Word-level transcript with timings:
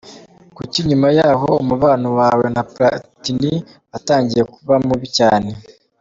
Kuki 0.55 0.77
nyuma 0.89 1.07
y’aho 1.17 1.49
umubano 1.63 2.07
wawe 2.19 2.45
na 2.55 2.63
Platini 2.73 3.53
watangiye 3.91 4.43
kuba 4.53 4.75
mubi 4.87 5.07
cyane?. 5.17 5.49